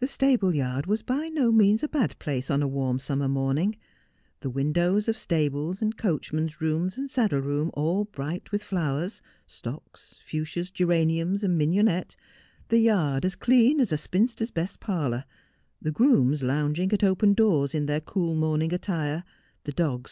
The 0.00 0.08
stable 0.08 0.52
yard 0.52 0.86
was 0.86 1.02
by 1.02 1.28
no 1.28 1.52
means 1.52 1.84
a 1.84 1.88
bad 1.88 2.18
place 2.18 2.50
upon 2.50 2.60
a 2.60 2.66
warm 2.66 2.98
summer 2.98 3.28
morning— 3.28 3.76
the 4.40 4.50
windows 4.50 5.06
of 5.06 5.16
stables 5.16 5.80
and 5.80 5.96
coachmen's 5.96 6.60
rooms 6.60 6.98
and 6.98 7.08
saddle 7.08 7.38
room 7.40 7.70
all 7.74 8.06
bright 8.06 8.50
with 8.50 8.64
flowers— 8.64 9.22
stocks, 9.46 10.20
fuchsias, 10.26 10.72
geraniums, 10.72 11.44
mignonette— 11.44 12.16
the 12.68 12.80
yard 12.80 13.24
as 13.24 13.36
clean 13.36 13.78
as 13.78 13.92
a 13.92 13.96
spinster's 13.96 14.50
best 14.50 14.80
parlour, 14.80 15.24
the 15.80 15.92
grooms 15.92 16.42
lounging 16.42 16.92
at 16.92 17.04
open 17.04 17.32
doors 17.32 17.76
in 17.76 17.86
their 17.86 18.00
cool 18.00 18.34
morning 18.34 18.74
attire, 18.74 19.22
(he 19.64 19.70
dogs 19.70 19.76
294 19.76 19.76
Just 19.76 19.76
as 19.76 19.84
I 19.84 19.94
Am. 20.00 20.04